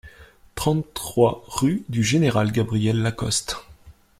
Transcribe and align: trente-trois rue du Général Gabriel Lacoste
trente-trois 0.55 1.43
rue 1.47 1.83
du 1.87 2.03
Général 2.03 2.51
Gabriel 2.51 3.03
Lacoste 3.03 3.57